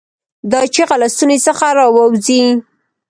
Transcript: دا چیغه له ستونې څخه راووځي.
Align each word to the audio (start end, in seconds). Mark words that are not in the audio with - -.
دا 0.51 0.61
چیغه 0.73 0.95
له 1.01 1.07
ستونې 1.13 1.37
څخه 1.47 1.65
راووځي. 1.77 2.41